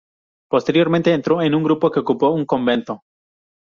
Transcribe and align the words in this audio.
Posteriormente, 0.49 1.13
entró 1.13 1.43
en 1.43 1.53
un 1.53 1.63
grupo 1.63 1.91
que 1.91 1.99
ocupó 1.99 2.31
un 2.31 2.43
convento. 2.47 3.03